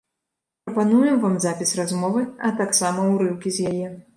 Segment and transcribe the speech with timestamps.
[0.69, 3.87] Прапануем вам запіс размовы, а таксама ўрыўкі з яе.